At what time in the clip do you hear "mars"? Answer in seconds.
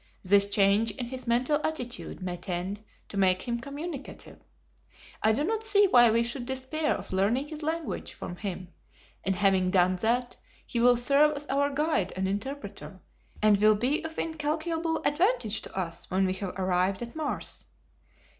17.15-17.67